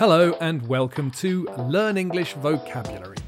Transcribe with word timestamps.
Hello 0.00 0.32
and 0.40 0.66
welcome 0.66 1.10
to 1.10 1.44
Learn 1.58 1.98
English 1.98 2.32
Vocabulary. 2.32 3.18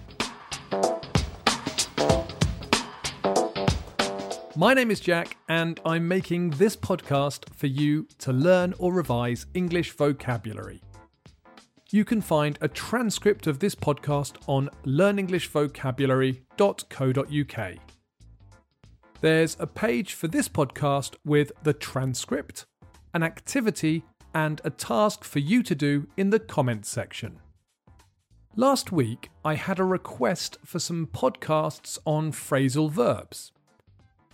My 4.57 4.73
name 4.73 4.91
is 4.91 4.99
Jack, 4.99 5.37
and 5.51 5.79
I'm 5.85 6.09
making 6.09 6.53
this 6.53 6.75
podcast 6.75 7.55
for 7.55 7.67
you 7.67 8.09
to 8.21 8.33
learn 8.33 8.73
or 8.79 8.91
revise 8.91 9.45
English 9.53 9.93
vocabulary. 9.93 10.81
You 11.91 12.07
can 12.07 12.23
find 12.23 12.57
a 12.63 12.69
transcript 12.69 13.47
of 13.47 13.59
this 13.59 13.75
podcast 13.75 14.37
on 14.47 14.71
learnenglishvocabulary.co.uk. 14.87 17.77
There's 19.21 19.57
a 19.61 19.67
page 19.67 20.15
for 20.15 20.27
this 20.27 20.49
podcast 20.49 21.17
with 21.23 21.53
the 21.65 21.75
transcript, 21.75 22.65
an 23.13 23.23
activity, 23.23 24.05
and 24.35 24.61
a 24.65 24.71
task 24.71 25.25
for 25.25 25.39
you 25.39 25.63
to 25.63 25.75
do 25.75 26.09
in 26.17 26.31
the 26.31 26.39
comments 26.39 26.89
section. 26.89 27.39
Last 28.55 28.93
week, 28.93 29.31
I 29.45 29.55
had 29.55 29.79
a 29.79 29.85
request 29.85 30.59
for 30.65 30.79
some 30.79 31.07
podcasts 31.07 31.99
on 32.05 32.33
phrasal 32.33 32.91
verbs. 32.91 33.51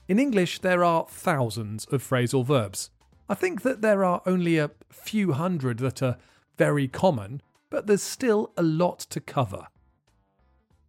In 0.09 0.19
English, 0.19 0.59
there 0.61 0.83
are 0.83 1.07
thousands 1.09 1.85
of 1.87 2.03
phrasal 2.03 2.45
verbs. 2.45 2.91
I 3.29 3.35
think 3.35 3.63
that 3.63 3.83
there 3.83 4.05
are 4.05 4.23
only 4.27 4.59
a 4.59 4.71
few 4.91 5.33
hundred 5.33 5.79
that 5.79 6.03
are 6.03 6.17
very 6.57 6.89
common, 6.89 7.43
but 7.71 7.87
there's 7.87 8.03
still 8.03 8.53
a 8.57 8.63
lot 8.63 8.99
to 9.11 9.21
cover. 9.21 9.69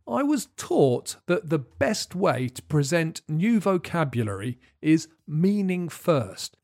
I 0.07 0.23
was 0.23 0.47
taught 0.57 1.17
that 1.28 1.50
the 1.50 1.59
best 1.59 2.16
way 2.16 2.47
to 2.47 2.63
present 2.63 3.22
new 3.28 3.59
vocabulary 3.59 4.57
is 4.81 5.07
meaning 5.28 5.88
first, 5.88 6.57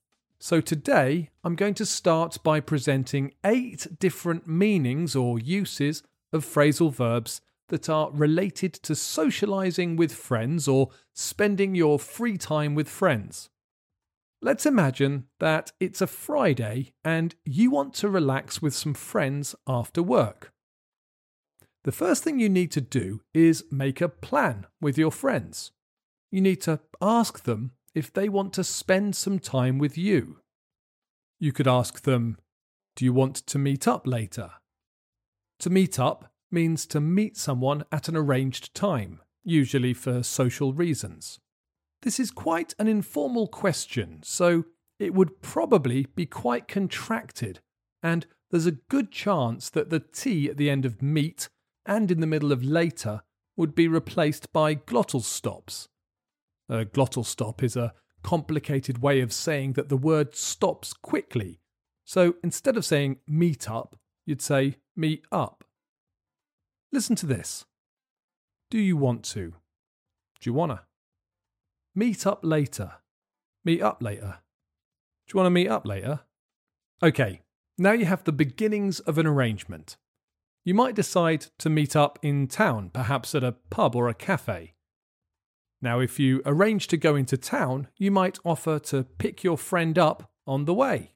so 0.45 0.61
today 0.61 1.31
I'm 1.43 1.55
going 1.55 1.73
to 1.73 1.87
start 1.87 2.37
by 2.43 2.59
presenting 2.59 3.33
eight 3.43 3.87
different 3.97 4.45
meanings 4.45 5.15
or 5.15 5.39
uses 5.39 6.03
of 6.31 6.45
phrasal 6.45 6.93
verbs 6.93 7.41
that 7.69 7.89
are 7.89 8.11
related 8.11 8.71
to 8.73 8.93
socializing 8.93 9.95
with 9.95 10.13
friends 10.13 10.67
or 10.67 10.89
spending 11.15 11.73
your 11.73 11.97
free 11.97 12.37
time 12.37 12.75
with 12.75 12.87
friends. 12.87 13.49
Let's 14.39 14.67
imagine 14.67 15.25
that 15.39 15.71
it's 15.79 15.99
a 15.99 16.05
Friday 16.05 16.93
and 17.03 17.33
you 17.43 17.71
want 17.71 17.95
to 17.95 18.07
relax 18.07 18.61
with 18.61 18.75
some 18.75 18.93
friends 18.93 19.55
after 19.67 20.03
work. 20.03 20.53
The 21.85 21.91
first 21.91 22.23
thing 22.23 22.37
you 22.37 22.49
need 22.49 22.71
to 22.73 22.81
do 22.81 23.21
is 23.33 23.63
make 23.71 23.99
a 23.99 24.07
plan 24.07 24.67
with 24.79 24.95
your 24.95 25.11
friends. 25.11 25.71
You 26.29 26.41
need 26.41 26.61
to 26.61 26.81
ask 27.01 27.45
them 27.45 27.71
if 27.95 28.11
they 28.11 28.27
want 28.27 28.53
to 28.53 28.63
spend 28.63 29.15
some 29.15 29.39
time 29.39 29.79
with 29.79 29.97
you. 29.97 30.41
You 31.39 31.53
could 31.53 31.67
ask 31.67 32.01
them, 32.01 32.37
Do 32.95 33.05
you 33.05 33.13
want 33.13 33.37
to 33.37 33.57
meet 33.57 33.87
up 33.87 34.05
later? 34.05 34.51
To 35.59 35.69
meet 35.69 35.97
up 35.97 36.31
means 36.51 36.85
to 36.87 36.99
meet 36.99 37.37
someone 37.37 37.85
at 37.91 38.09
an 38.09 38.17
arranged 38.17 38.75
time, 38.75 39.21
usually 39.43 39.93
for 39.93 40.21
social 40.21 40.73
reasons. 40.73 41.39
This 42.01 42.19
is 42.19 42.29
quite 42.29 42.75
an 42.77 42.87
informal 42.87 43.47
question, 43.47 44.19
so 44.23 44.65
it 44.99 45.13
would 45.13 45.41
probably 45.41 46.05
be 46.15 46.25
quite 46.25 46.67
contracted, 46.67 47.61
and 48.03 48.27
there's 48.51 48.65
a 48.65 48.71
good 48.71 49.11
chance 49.11 49.69
that 49.69 49.89
the 49.89 49.99
T 49.99 50.49
at 50.49 50.57
the 50.57 50.69
end 50.69 50.85
of 50.85 51.01
meet 51.01 51.49
and 51.85 52.11
in 52.11 52.19
the 52.19 52.27
middle 52.27 52.51
of 52.51 52.63
later 52.63 53.21
would 53.57 53.73
be 53.73 53.87
replaced 53.87 54.51
by 54.51 54.75
glottal 54.75 55.21
stops. 55.21 55.87
Uh, 56.69 56.79
a 56.79 56.85
glottal 56.85 57.25
stop 57.25 57.63
is 57.63 57.75
a 57.75 57.93
complicated 58.23 59.01
way 59.01 59.21
of 59.21 59.31
saying 59.31 59.73
that 59.73 59.89
the 59.89 59.97
word 59.97 60.35
stops 60.35 60.93
quickly. 60.93 61.59
So 62.03 62.35
instead 62.43 62.77
of 62.77 62.85
saying 62.85 63.17
meet 63.27 63.69
up, 63.69 63.95
you'd 64.25 64.41
say 64.41 64.77
meet 64.95 65.25
up. 65.31 65.63
Listen 66.91 67.15
to 67.17 67.25
this. 67.25 67.65
Do 68.69 68.79
you 68.79 68.97
want 68.97 69.23
to? 69.25 69.53
Do 70.39 70.49
you 70.49 70.53
wanna? 70.53 70.83
Meet 71.93 72.27
up 72.27 72.39
later. 72.43 72.93
Meet 73.63 73.81
up 73.81 74.01
later. 74.01 74.39
Do 75.27 75.33
you 75.33 75.37
want 75.39 75.47
to 75.47 75.51
meet 75.51 75.69
up 75.69 75.87
later? 75.87 76.21
Okay, 77.01 77.41
now 77.77 77.93
you 77.93 78.05
have 78.05 78.23
the 78.23 78.31
beginnings 78.31 78.99
of 79.01 79.17
an 79.17 79.25
arrangement. 79.25 79.97
You 80.63 80.73
might 80.73 80.95
decide 80.95 81.47
to 81.59 81.69
meet 81.69 81.95
up 81.95 82.19
in 82.21 82.47
town, 82.47 82.89
perhaps 82.91 83.33
at 83.35 83.43
a 83.43 83.53
pub 83.69 83.95
or 83.95 84.07
a 84.07 84.13
cafe. 84.13 84.74
Now, 85.85 85.99
if 85.99 86.19
you 86.19 86.41
arrange 86.47 86.87
to 86.87 86.97
go 86.97 87.15
into 87.15 87.37
town, 87.37 87.89
you 87.95 88.09
might 88.09 88.39
offer 88.43 88.79
to 88.79 89.03
pick 89.03 89.43
your 89.43 89.55
friend 89.55 89.99
up 89.99 90.31
on 90.47 90.65
the 90.65 90.73
way. 90.73 91.11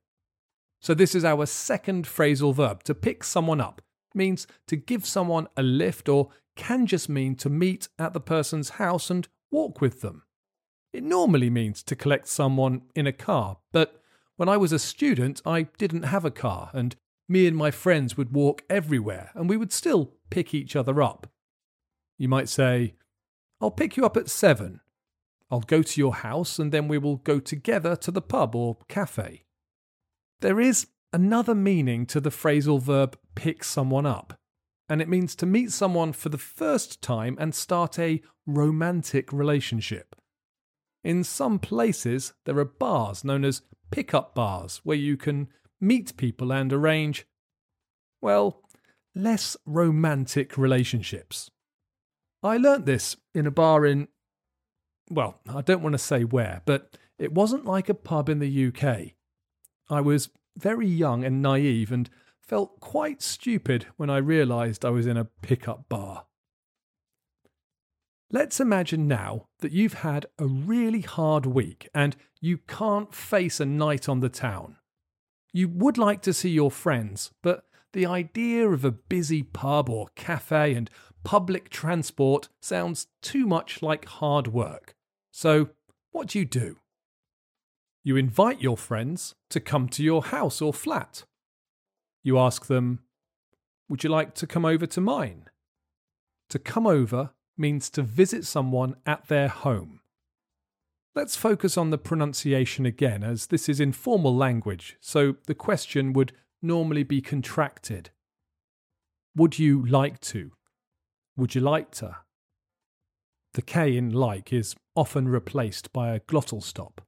So, 0.80 0.94
this 0.94 1.16
is 1.16 1.26
our 1.26 1.48
second 1.48 2.06
phrasal 2.06 2.54
verb 2.54 2.84
to 2.84 2.94
pick 2.94 3.24
someone 3.24 3.60
up, 3.60 3.82
means 4.14 4.46
to 4.68 4.76
give 4.76 5.08
someone 5.08 5.48
a 5.58 5.64
lift 5.64 6.08
or 6.08 6.30
can 6.56 6.86
just 6.86 7.10
mean 7.10 7.34
to 7.38 7.50
meet 7.50 7.88
at 7.98 8.14
the 8.14 8.20
person's 8.20 8.70
house 8.82 9.10
and 9.10 9.28
walk 9.50 9.82
with 9.82 10.02
them. 10.02 10.22
It 10.94 11.02
normally 11.02 11.50
means 11.50 11.82
to 11.82 11.96
collect 11.96 12.28
someone 12.28 12.84
in 12.94 13.08
a 13.08 13.12
car, 13.12 13.58
but 13.72 14.04
when 14.36 14.50
I 14.50 14.58
was 14.58 14.72
a 14.72 14.78
student, 14.78 15.42
I 15.48 15.64
didn't 15.80 16.04
have 16.04 16.26
a 16.26 16.32
car, 16.46 16.70
and 16.74 16.96
me 17.28 17.48
and 17.48 17.58
my 17.58 17.72
friends 17.72 18.18
would 18.18 18.36
walk 18.36 18.62
everywhere, 18.70 19.32
and 19.34 19.50
we 19.50 19.58
would 19.58 19.74
still 19.74 20.14
pick 20.30 20.54
each 20.54 20.76
other 20.76 21.02
up. 21.02 21.26
You 22.20 22.28
might 22.28 22.50
say, 22.50 22.94
I'll 23.62 23.72
pick 23.72 23.98
you 23.98 24.06
up 24.06 24.18
at 24.18 24.30
seven. 24.30 24.82
I'll 25.52 25.62
go 25.62 25.82
to 25.82 26.00
your 26.02 26.16
house 26.16 26.60
and 26.60 26.72
then 26.72 26.88
we 26.88 26.98
will 26.98 27.18
go 27.18 27.40
together 27.40 27.96
to 27.98 28.12
the 28.12 28.22
pub 28.22 28.56
or 28.56 28.78
cafe. 28.88 29.44
There 30.42 30.60
is 30.60 30.88
another 31.12 31.56
meaning 31.56 32.06
to 32.06 32.22
the 32.22 32.30
phrasal 32.30 32.82
verb 32.82 33.18
pick 33.36 33.64
someone 33.64 34.06
up, 34.06 34.38
and 34.88 35.02
it 35.02 35.10
means 35.10 35.36
to 35.36 35.46
meet 35.46 35.72
someone 35.72 36.14
for 36.14 36.30
the 36.30 36.38
first 36.38 37.02
time 37.02 37.36
and 37.40 37.54
start 37.54 38.00
a 38.00 38.22
romantic 38.46 39.34
relationship. 39.34 40.16
In 41.04 41.24
some 41.24 41.60
places, 41.60 42.34
there 42.46 42.58
are 42.60 42.66
bars 42.66 43.24
known 43.24 43.44
as 43.44 43.64
pick-up 43.92 44.36
bars 44.36 44.82
where 44.84 44.98
you 44.98 45.18
can 45.18 45.48
meet 45.82 46.16
people 46.18 46.52
and 46.52 46.72
arrange, 46.72 47.26
well, 48.22 48.62
less 49.16 49.58
romantic 49.66 50.58
relationships. 50.58 51.50
I 52.42 52.58
learnt 52.58 52.86
this 52.86 53.18
in 53.34 53.46
a 53.46 53.52
bar 53.52 53.86
in, 53.86 54.08
well, 55.10 55.40
I 55.54 55.62
don't 55.62 55.82
want 55.82 55.94
to 55.94 56.00
say 56.00 56.24
where, 56.24 56.62
but 56.66 56.98
it 57.18 57.34
wasn't 57.34 57.66
like 57.66 57.90
a 57.90 57.94
pub 57.94 58.30
in 58.30 58.40
the 58.40 58.68
UK. 58.68 59.14
I 59.90 60.02
was 60.02 60.30
very 60.56 60.88
young 60.88 61.24
and 61.24 61.42
naive 61.42 61.92
and 61.92 62.10
felt 62.42 62.80
quite 62.80 63.22
stupid 63.22 63.88
when 63.98 64.10
I 64.10 64.18
realised 64.18 64.86
I 64.86 64.90
was 64.90 65.06
in 65.06 65.18
a 65.18 65.30
pickup 65.42 65.90
bar. 65.90 66.26
Let's 68.32 68.60
imagine 68.60 69.08
now 69.08 69.48
that 69.60 69.72
you've 69.72 69.96
had 69.96 70.28
a 70.38 70.46
really 70.46 71.02
hard 71.02 71.46
week 71.46 71.90
and 71.94 72.16
you 72.40 72.60
can't 72.60 73.14
face 73.14 73.60
a 73.60 73.66
night 73.66 74.08
on 74.08 74.20
the 74.20 74.30
town. 74.30 74.78
You 75.52 75.68
would 75.68 75.98
like 75.98 76.22
to 76.24 76.34
see 76.34 76.50
your 76.50 76.70
friends, 76.70 77.32
but 77.42 77.64
the 77.94 78.06
idea 78.06 78.70
of 78.70 78.86
a 78.86 78.92
busy 78.92 79.42
pub 79.42 79.90
or 79.90 80.10
cafe 80.16 80.76
and 80.76 80.92
public 81.24 81.70
transport 81.70 82.50
sounds 82.62 83.08
too 83.22 83.46
much 83.46 83.82
like 83.82 84.06
hard 84.06 84.48
work. 84.48 84.96
So, 85.32 85.70
what 86.12 86.28
do 86.28 86.40
you 86.40 86.46
do? 86.46 86.78
You 88.04 88.16
invite 88.16 88.62
your 88.62 88.78
friends 88.78 89.36
to 89.50 89.60
come 89.60 89.90
to 89.90 90.04
your 90.04 90.24
house 90.24 90.62
or 90.62 90.74
flat. 90.74 91.26
You 92.24 92.38
ask 92.40 92.66
them, 92.66 93.00
Would 93.88 94.04
you 94.04 94.10
like 94.10 94.34
to 94.36 94.48
come 94.48 94.66
over 94.66 94.86
to 94.86 95.02
mine? 95.02 95.46
To 96.50 96.60
come 96.60 96.88
over 96.88 97.32
means 97.58 97.90
to 97.92 98.02
visit 98.02 98.46
someone 98.46 98.96
at 99.06 99.28
their 99.28 99.50
home. 99.50 100.00
Let's 101.16 101.36
focus 101.36 101.78
on 101.78 101.90
the 101.90 101.98
pronunciation 101.98 102.86
again, 102.86 103.24
as 103.24 103.48
this 103.48 103.68
is 103.68 103.80
informal 103.80 104.36
language, 104.36 104.98
so 105.02 105.36
the 105.48 105.56
question 105.56 106.14
would 106.14 106.32
normally 106.62 107.04
be 107.04 107.22
contracted. 107.22 108.12
Would 109.36 109.60
you 109.60 109.86
like 109.86 110.22
to? 110.22 110.52
Would 111.40 111.56
you 111.56 111.62
like 111.62 111.92
to? 111.96 112.18
The 113.54 113.62
K 113.62 113.98
in 113.98 114.12
like 114.12 114.54
is 114.54 114.76
often 114.96 115.28
replaced 115.28 115.92
by 115.92 116.14
a 116.14 116.20
glottal 116.20 116.62
stop. 116.62 117.02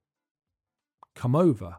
Come 1.15 1.35
over. 1.35 1.77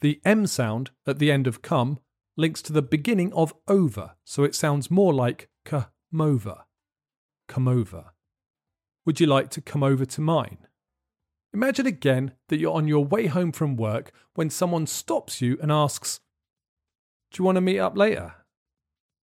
The 0.00 0.20
M 0.24 0.46
sound 0.46 0.90
at 1.06 1.18
the 1.18 1.32
end 1.32 1.46
of 1.46 1.62
come 1.62 2.00
links 2.36 2.60
to 2.62 2.72
the 2.72 2.82
beginning 2.82 3.32
of 3.32 3.54
over, 3.66 4.16
so 4.24 4.44
it 4.44 4.54
sounds 4.54 4.90
more 4.90 5.14
like 5.14 5.48
come 5.64 5.86
over 6.20 6.64
come 7.48 7.68
over. 7.68 8.12
Would 9.04 9.20
you 9.20 9.26
like 9.26 9.50
to 9.50 9.60
come 9.60 9.82
over 9.82 10.04
to 10.04 10.20
mine? 10.20 10.58
Imagine 11.54 11.86
again 11.86 12.32
that 12.48 12.58
you're 12.58 12.74
on 12.74 12.88
your 12.88 13.04
way 13.04 13.26
home 13.26 13.52
from 13.52 13.76
work 13.76 14.12
when 14.34 14.50
someone 14.50 14.86
stops 14.86 15.40
you 15.40 15.56
and 15.62 15.70
asks, 15.70 16.20
Do 17.30 17.40
you 17.40 17.44
want 17.44 17.56
to 17.56 17.60
meet 17.60 17.78
up 17.78 17.96
later? 17.96 18.34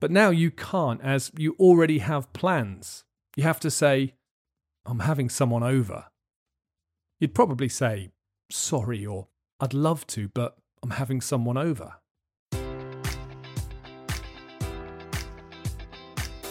But 0.01 0.11
now 0.11 0.31
you 0.31 0.51
can't 0.51 1.01
as 1.03 1.31
you 1.37 1.55
already 1.61 1.99
have 1.99 2.33
plans. 2.33 3.05
You 3.37 3.45
have 3.45 3.61
to 3.61 3.71
say, 3.71 4.15
I'm 4.87 5.01
having 5.01 5.29
someone 5.29 5.63
over. 5.63 6.07
You'd 7.21 7.35
probably 7.35 7.69
say, 7.69 8.11
Sorry, 8.51 9.07
or 9.07 9.29
I'd 9.61 9.75
love 9.75 10.07
to, 10.09 10.29
but 10.29 10.57
I'm 10.83 10.91
having 10.91 11.21
someone 11.21 11.57
over. 11.57 12.00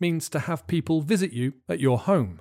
means 0.00 0.28
to 0.30 0.40
have 0.40 0.66
people 0.66 1.00
visit 1.00 1.32
you 1.32 1.54
at 1.68 1.80
your 1.80 1.98
home. 1.98 2.40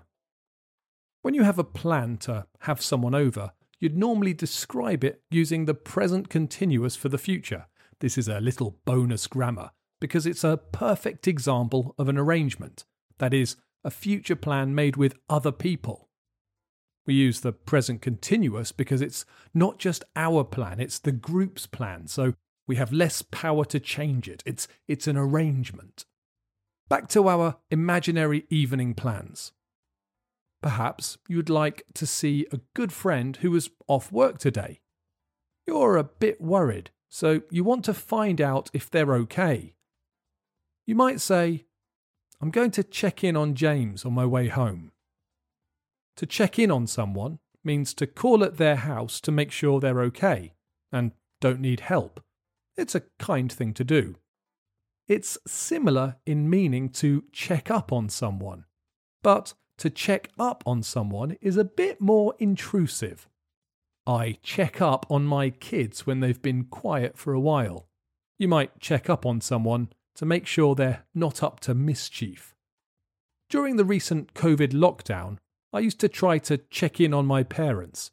When 1.21 1.33
you 1.33 1.43
have 1.43 1.59
a 1.59 1.63
plan 1.63 2.17
to 2.17 2.45
have 2.61 2.81
someone 2.81 3.15
over, 3.15 3.51
you'd 3.79 3.97
normally 3.97 4.33
describe 4.33 5.03
it 5.03 5.21
using 5.29 5.65
the 5.65 5.73
present 5.73 6.29
continuous 6.29 6.95
for 6.95 7.09
the 7.09 7.17
future. 7.17 7.67
This 7.99 8.17
is 8.17 8.27
a 8.27 8.39
little 8.39 8.77
bonus 8.85 9.27
grammar 9.27 9.71
because 9.99 10.25
it's 10.25 10.43
a 10.43 10.57
perfect 10.71 11.27
example 11.27 11.95
of 11.97 12.07
an 12.07 12.17
arrangement, 12.17 12.85
that 13.17 13.33
is, 13.33 13.55
a 13.83 13.91
future 13.91 14.35
plan 14.35 14.75
made 14.75 14.95
with 14.95 15.17
other 15.29 15.51
people. 15.51 16.09
We 17.05 17.13
use 17.13 17.39
the 17.39 17.53
present 17.53 18.01
continuous 18.01 18.71
because 18.71 19.01
it's 19.01 19.25
not 19.53 19.79
just 19.79 20.03
our 20.15 20.43
plan, 20.43 20.79
it's 20.79 20.99
the 20.99 21.11
group's 21.11 21.65
plan, 21.65 22.07
so 22.07 22.33
we 22.67 22.75
have 22.75 22.91
less 22.91 23.21
power 23.21 23.63
to 23.65 23.79
change 23.79 24.27
it. 24.27 24.43
It's, 24.45 24.67
it's 24.87 25.07
an 25.07 25.17
arrangement. 25.17 26.05
Back 26.89 27.09
to 27.09 27.27
our 27.27 27.57
imaginary 27.69 28.45
evening 28.49 28.93
plans. 28.93 29.51
Perhaps 30.61 31.17
you'd 31.27 31.49
like 31.49 31.83
to 31.95 32.07
see 32.07 32.47
a 32.51 32.61
good 32.73 32.93
friend 32.93 33.35
who 33.37 33.51
was 33.51 33.69
off 33.87 34.11
work 34.11 34.37
today. 34.37 34.79
You're 35.67 35.97
a 35.97 36.05
bit 36.05 36.39
worried, 36.39 36.91
so 37.09 37.41
you 37.51 37.65
want 37.65 37.83
to 37.85 37.93
find 37.93 38.39
out 38.39 38.69
if 38.73 38.89
they're 38.89 39.13
okay. 39.15 39.75
You 40.85 40.95
might 40.95 41.19
say, 41.19 41.65
I'm 42.41 42.51
going 42.51 42.71
to 42.71 42.83
check 42.83 43.21
in 43.21 43.35
on 43.35 43.53
James 43.53 44.05
on 44.05 44.13
my 44.13 44.25
way 44.25 44.47
home. 44.47 44.93
To 46.15 46.25
check 46.25 46.57
in 46.57 46.71
on 46.71 46.87
someone 46.87 47.39
means 47.65 47.93
to 47.95 48.07
call 48.07 48.45
at 48.45 48.57
their 48.57 48.77
house 48.77 49.19
to 49.21 49.31
make 49.31 49.51
sure 49.51 49.81
they're 49.81 50.01
okay 50.03 50.53
and 50.91 51.11
don't 51.41 51.59
need 51.59 51.81
help. 51.81 52.23
It's 52.77 52.95
a 52.95 53.03
kind 53.19 53.51
thing 53.51 53.73
to 53.73 53.83
do. 53.83 54.15
It's 55.07 55.37
similar 55.47 56.17
in 56.25 56.49
meaning 56.49 56.89
to 56.89 57.23
check 57.31 57.71
up 57.71 57.93
on 57.93 58.09
someone, 58.09 58.65
but 59.23 59.53
to 59.77 59.89
check 59.89 60.29
up 60.37 60.63
on 60.65 60.83
someone 60.83 61.37
is 61.39 61.55
a 61.55 61.63
bit 61.63 62.01
more 62.01 62.35
intrusive. 62.39 63.29
I 64.05 64.37
check 64.43 64.81
up 64.81 65.05
on 65.09 65.25
my 65.25 65.49
kids 65.49 66.05
when 66.05 66.19
they've 66.19 66.41
been 66.41 66.65
quiet 66.65 67.17
for 67.17 67.33
a 67.33 67.39
while. 67.39 67.87
You 68.37 68.47
might 68.49 68.79
check 68.79 69.09
up 69.09 69.25
on 69.25 69.39
someone 69.39 69.89
to 70.15 70.25
make 70.25 70.45
sure 70.45 70.75
they're 70.75 71.05
not 71.15 71.41
up 71.41 71.61
to 71.61 71.73
mischief. 71.73 72.53
During 73.49 73.77
the 73.77 73.85
recent 73.85 74.33
COVID 74.33 74.73
lockdown, 74.73 75.37
I 75.71 75.79
used 75.79 75.99
to 76.01 76.09
try 76.09 76.37
to 76.39 76.57
check 76.57 76.99
in 76.99 77.13
on 77.13 77.25
my 77.25 77.43
parents. 77.43 78.11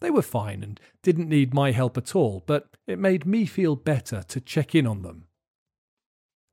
They 0.00 0.10
were 0.10 0.22
fine 0.22 0.62
and 0.62 0.80
didn't 1.02 1.28
need 1.28 1.52
my 1.52 1.72
help 1.72 1.98
at 1.98 2.16
all, 2.16 2.42
but 2.46 2.68
it 2.86 2.98
made 2.98 3.26
me 3.26 3.44
feel 3.44 3.76
better 3.76 4.22
to 4.28 4.40
check 4.40 4.74
in 4.74 4.86
on 4.86 5.02
them. 5.02 5.26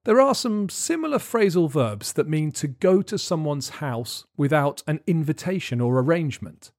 There 0.05 0.21
are 0.21 0.33
some 0.33 0.69
similar 0.69 1.17
phrasal 1.17 1.69
verbs 1.69 2.13
that 2.13 2.27
mean 2.27 2.51
to 2.53 2.67
go 2.67 3.01
to 3.01 3.17
someone's 3.17 3.69
house 3.69 4.25
without 4.37 4.81
an 4.87 5.01
invitation 5.05 5.81
or 5.81 5.99
arrangement. 5.99 6.71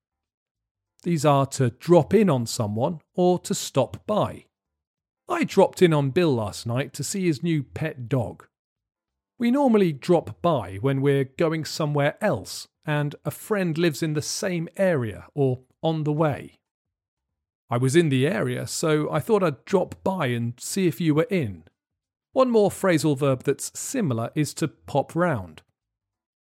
These 1.02 1.24
are 1.24 1.46
to 1.46 1.70
drop 1.70 2.14
in 2.14 2.30
on 2.30 2.46
someone 2.46 3.00
or 3.14 3.38
to 3.40 3.54
stop 3.54 4.06
by. 4.06 4.46
I 5.28 5.44
dropped 5.44 5.82
in 5.82 5.92
on 5.92 6.10
Bill 6.10 6.34
last 6.34 6.66
night 6.66 6.92
to 6.94 7.04
see 7.04 7.26
his 7.26 7.42
new 7.42 7.62
pet 7.62 8.08
dog. 8.08 8.46
We 9.38 9.50
normally 9.50 9.92
drop 9.92 10.42
by 10.42 10.76
when 10.80 11.00
we're 11.00 11.24
going 11.24 11.64
somewhere 11.64 12.16
else 12.20 12.68
and 12.84 13.14
a 13.24 13.30
friend 13.30 13.78
lives 13.78 14.02
in 14.02 14.14
the 14.14 14.22
same 14.22 14.68
area 14.76 15.26
or 15.34 15.60
on 15.82 16.04
the 16.04 16.12
way. 16.12 16.58
I 17.70 17.76
was 17.76 17.94
in 17.94 18.08
the 18.08 18.26
area, 18.26 18.66
so 18.66 19.10
I 19.10 19.20
thought 19.20 19.44
I'd 19.44 19.64
drop 19.64 20.02
by 20.02 20.26
and 20.26 20.54
see 20.58 20.88
if 20.88 21.00
you 21.00 21.14
were 21.14 21.28
in. 21.30 21.64
One 22.32 22.50
more 22.50 22.70
phrasal 22.70 23.18
verb 23.18 23.42
that's 23.42 23.78
similar 23.78 24.30
is 24.34 24.54
to 24.54 24.68
pop 24.68 25.16
round. 25.16 25.62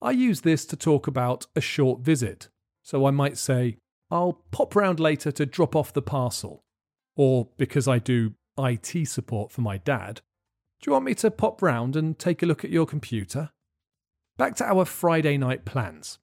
I 0.02 0.12
use 0.12 0.42
this 0.42 0.66
to 0.66 0.76
talk 0.76 1.08
about 1.08 1.48
a 1.56 1.62
short 1.62 2.02
visit, 2.02 2.48
so 2.84 3.06
I 3.06 3.12
might 3.12 3.38
say, 3.38 3.78
I'll 4.12 4.44
pop 4.52 4.76
round 4.76 5.00
later 5.00 5.32
to 5.32 5.46
drop 5.46 5.76
off 5.76 5.94
the 5.94 6.02
parcel. 6.02 6.64
Or 7.16 7.50
because 7.58 7.88
I 7.88 8.00
do 8.00 8.34
IT 8.58 9.08
support 9.08 9.52
for 9.52 9.62
my 9.62 9.78
dad, 9.78 10.22
do 10.82 10.90
you 10.90 10.94
want 10.94 11.06
me 11.06 11.16
to 11.16 11.32
pop 11.32 11.62
round 11.62 11.96
and 11.96 12.18
take 12.18 12.42
a 12.42 12.46
look 12.46 12.64
at 12.64 12.72
your 12.72 12.86
computer? 12.86 13.50
Back 14.38 14.56
to 14.58 14.66
our 14.66 14.86
Friday 14.86 15.38
night 15.38 15.66
plans. 15.66 16.20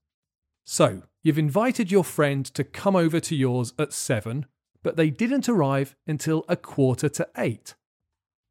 So, 0.65 1.03
you've 1.23 1.39
invited 1.39 1.93
your 1.93 2.05
friend 2.05 2.47
to 2.47 2.65
come 2.65 2.97
over 2.97 3.21
to 3.21 3.37
yours 3.37 3.75
at 3.79 3.93
7, 3.93 4.47
but 4.83 4.97
they 4.97 5.11
didn't 5.11 5.49
arrive 5.49 5.95
until 6.07 6.45
a 6.49 6.57
quarter 6.57 7.09
to 7.11 7.29
8. 7.37 7.75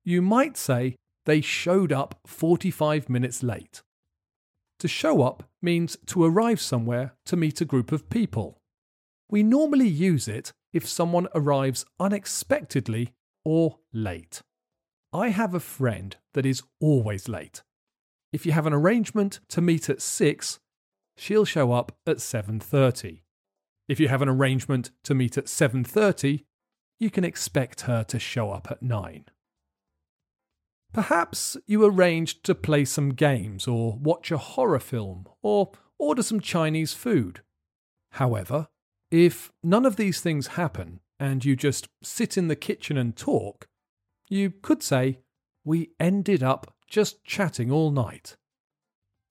You 0.03 0.21
might 0.21 0.55
say 0.55 0.95
they 1.25 1.41
showed 1.41 1.91
up 1.91 2.19
45 2.25 3.09
minutes 3.09 3.43
late. 3.43 3.81
To 4.79 4.87
show 4.87 5.21
up 5.21 5.49
means 5.61 5.97
to 6.07 6.23
arrive 6.23 6.61
somewhere 6.61 7.13
to 7.25 7.37
meet 7.37 7.61
a 7.61 7.65
group 7.65 7.91
of 7.91 8.09
people. 8.09 8.61
We 9.29 9.41
normally 9.41 9.87
use 9.87 10.27
it 10.27 10.53
if 10.73 10.87
someone 10.87 11.27
arrives 11.33 11.85
unexpectedly 11.99 13.13
or 13.43 13.79
late. 13.93 14.41
I 15.13 15.29
have 15.29 15.53
a 15.53 15.59
friend 15.59 16.15
that 16.33 16.45
is 16.45 16.61
always 16.79 17.29
late. 17.29 17.63
If 18.33 18.45
you 18.45 18.51
have 18.51 18.67
an 18.67 18.73
arrangement 18.73 19.39
to 19.49 19.61
meet 19.61 19.89
at 19.89 20.01
6, 20.01 20.59
she'll 21.15 21.45
show 21.45 21.71
up 21.71 21.97
at 22.05 22.17
7:30. 22.17 23.23
If 23.87 23.99
you 23.99 24.09
have 24.09 24.21
an 24.21 24.29
arrangement 24.29 24.91
to 25.03 25.15
meet 25.15 25.37
at 25.37 25.47
7:30, 25.47 26.43
you 26.99 27.09
can 27.09 27.23
expect 27.23 27.81
her 27.81 28.03
to 28.03 28.19
show 28.19 28.51
up 28.51 28.69
at 28.69 28.81
9. 28.81 29.25
Perhaps 30.95 31.57
you 31.67 31.83
arranged 31.83 32.45
to 32.45 32.55
play 32.55 32.85
some 32.85 33.09
games 33.09 33.67
or 33.67 33.97
watch 34.01 34.31
a 34.31 34.37
horror 34.37 34.79
film 34.79 35.27
or 35.41 35.73
order 35.99 36.23
some 36.23 36.39
Chinese 36.39 36.93
food. 36.93 37.41
However, 38.11 38.69
if 39.11 39.51
none 39.61 39.85
of 39.85 39.97
these 39.97 40.21
things 40.21 40.55
happen 40.55 41.01
and 41.19 41.43
you 41.43 41.57
just 41.57 41.89
sit 42.01 42.37
in 42.37 42.47
the 42.47 42.55
kitchen 42.55 42.97
and 42.97 43.13
talk, 43.13 43.67
you 44.29 44.49
could 44.49 44.81
say, 44.81 45.19
We 45.65 45.89
ended 45.99 46.41
up 46.41 46.73
just 46.87 47.25
chatting 47.25 47.69
all 47.69 47.91
night. 47.91 48.37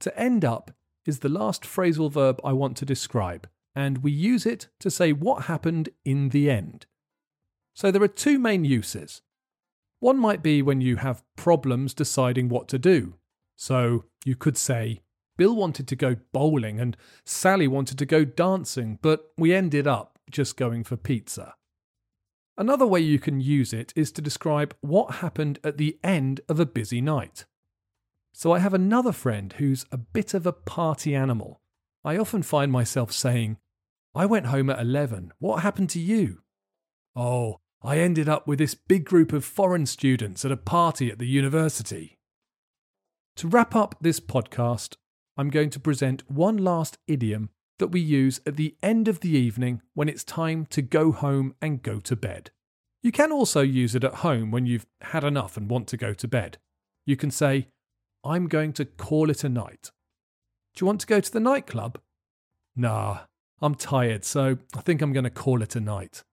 To 0.01 0.15
end 0.19 0.45
up 0.45 0.69
is 1.03 1.21
the 1.21 1.29
last 1.29 1.63
phrasal 1.63 2.11
verb 2.11 2.39
I 2.43 2.53
want 2.53 2.77
to 2.77 2.85
describe, 2.85 3.49
and 3.73 4.03
we 4.03 4.11
use 4.11 4.45
it 4.45 4.67
to 4.81 4.91
say 4.91 5.13
what 5.13 5.45
happened 5.45 5.89
in 6.05 6.29
the 6.29 6.47
end. 6.47 6.85
So 7.73 7.89
there 7.89 8.03
are 8.03 8.07
two 8.07 8.37
main 8.37 8.65
uses. 8.65 9.23
One 9.99 10.17
might 10.17 10.43
be 10.43 10.61
when 10.61 10.81
you 10.81 10.97
have 10.97 11.23
problems 11.35 11.93
deciding 11.93 12.49
what 12.49 12.67
to 12.69 12.79
do. 12.79 13.15
So 13.55 14.05
you 14.25 14.35
could 14.35 14.57
say, 14.57 15.01
Bill 15.37 15.55
wanted 15.55 15.87
to 15.87 15.95
go 15.95 16.15
bowling 16.31 16.79
and 16.79 16.95
Sally 17.23 17.67
wanted 17.67 17.97
to 17.99 18.05
go 18.05 18.23
dancing, 18.23 18.99
but 19.01 19.31
we 19.37 19.53
ended 19.53 19.87
up 19.87 20.19
just 20.29 20.57
going 20.57 20.83
for 20.83 20.95
pizza. 20.95 21.55
Another 22.57 22.87
way 22.87 23.01
you 23.01 23.19
can 23.19 23.41
use 23.41 23.73
it 23.73 23.91
is 23.95 24.11
to 24.13 24.21
describe 24.21 24.75
what 24.79 25.15
happened 25.15 25.59
at 25.63 25.77
the 25.77 25.97
end 26.03 26.39
of 26.47 26.59
a 26.59 26.65
busy 26.65 27.01
night. 27.01 27.45
So 28.31 28.53
I 28.53 28.59
have 28.59 28.73
another 28.73 29.11
friend 29.11 29.53
who's 29.53 29.85
a 29.91 29.97
bit 29.97 30.33
of 30.33 30.45
a 30.45 30.53
party 30.53 31.15
animal. 31.15 31.61
I 32.03 32.17
often 32.17 32.43
find 32.43 32.71
myself 32.71 33.11
saying, 33.11 33.57
I 34.13 34.25
went 34.25 34.47
home 34.47 34.69
at 34.69 34.79
11. 34.79 35.33
What 35.39 35.63
happened 35.63 35.89
to 35.91 35.99
you? 35.99 36.41
Oh, 37.15 37.59
I 37.85 37.99
ended 37.99 38.27
up 38.27 38.47
with 38.47 38.57
this 38.57 38.73
big 38.73 39.05
group 39.05 39.31
of 39.31 39.45
foreign 39.45 39.85
students 39.85 40.43
at 40.43 40.51
a 40.51 40.57
party 40.57 41.11
at 41.11 41.19
the 41.19 41.27
university. 41.27 42.17
To 43.35 43.47
wrap 43.47 43.75
up 43.75 43.95
this 44.01 44.19
podcast, 44.19 44.95
I'm 45.37 45.51
going 45.51 45.69
to 45.69 45.79
present 45.79 46.23
one 46.27 46.57
last 46.57 46.97
idiom 47.05 47.51
that 47.77 47.89
we 47.89 47.99
use 47.99 48.41
at 48.47 48.55
the 48.55 48.75
end 48.81 49.07
of 49.07 49.19
the 49.19 49.29
evening 49.29 49.83
when 49.93 50.09
it's 50.09 50.23
time 50.23 50.65
to 50.71 50.81
go 50.81 51.11
home 51.11 51.53
and 51.61 51.83
go 51.83 51.99
to 51.99 52.15
bed. 52.15 52.49
You 53.03 53.11
can 53.11 53.31
also 53.31 53.61
use 53.61 53.93
it 53.93 54.03
at 54.03 54.15
home 54.15 54.49
when 54.49 54.65
you've 54.65 54.87
had 55.01 55.23
enough 55.23 55.55
and 55.55 55.69
want 55.69 55.87
to 55.89 55.97
go 55.97 56.11
to 56.15 56.27
bed. 56.27 56.57
You 57.05 57.15
can 57.15 57.29
say, 57.29 57.67
I'm 58.23 58.47
going 58.47 58.73
to 58.73 58.85
call 58.85 59.29
it 59.29 59.43
a 59.43 59.49
night. 59.49 59.91
Do 60.73 60.83
you 60.83 60.87
want 60.87 61.01
to 61.01 61.07
go 61.07 61.19
to 61.19 61.31
the 61.31 61.39
nightclub? 61.39 61.99
Nah, 62.75 63.19
I'm 63.61 63.75
tired, 63.75 64.25
so 64.25 64.57
I 64.75 64.81
think 64.81 65.03
I'm 65.03 65.13
going 65.13 65.25
to 65.25 65.29
call 65.29 65.61
it 65.61 65.75
a 65.75 65.79
night. 65.79 66.23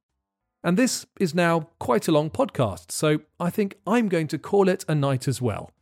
And 0.65 0.77
this 0.77 1.07
is 1.19 1.35
now 1.35 1.71
quite 1.81 2.07
a 2.07 2.13
long 2.13 2.31
podcast, 2.31 2.93
so 2.93 3.19
I 3.41 3.51
think 3.51 3.79
I'm 3.87 4.09
going 4.09 4.29
to 4.29 4.39
call 4.39 4.69
it 4.69 4.85
a 4.87 4.95
night 4.95 5.27
as 5.27 5.43
well. 5.43 5.73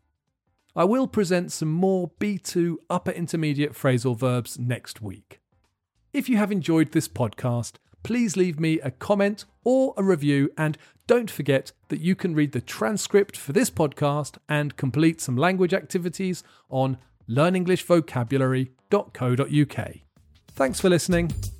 I 0.74 0.84
will 0.84 1.06
present 1.06 1.52
some 1.52 1.70
more 1.70 2.10
B2 2.20 2.76
upper 2.88 3.10
intermediate 3.10 3.74
phrasal 3.74 4.16
verbs 4.16 4.58
next 4.58 5.02
week. 5.02 5.40
If 6.12 6.28
you 6.28 6.38
have 6.38 6.50
enjoyed 6.50 6.90
this 6.92 7.06
podcast, 7.08 7.74
please 8.02 8.36
leave 8.36 8.58
me 8.58 8.80
a 8.80 8.90
comment 8.90 9.44
or 9.64 9.94
a 9.96 10.02
review, 10.02 10.50
and 10.56 10.76
don't 11.06 11.30
forget 11.30 11.70
that 11.88 12.00
you 12.00 12.14
can 12.14 12.34
read 12.34 12.52
the 12.52 12.60
transcript 12.60 13.36
for 13.36 13.52
this 13.52 13.70
podcast 13.70 14.38
and 14.48 14.76
complete 14.76 15.20
some 15.20 15.36
language 15.36 15.74
activities 15.74 16.42
on 16.70 16.98
learnenglishvocabulary.co.uk. 17.28 19.94
Thanks 20.54 20.80
for 20.80 20.88
listening. 20.88 21.59